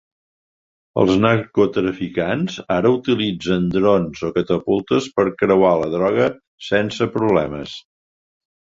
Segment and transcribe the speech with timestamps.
[1.01, 6.33] Els narcotraficants ara utilitzen drons o catapultes per creuar la droga
[6.73, 7.81] sense problemes.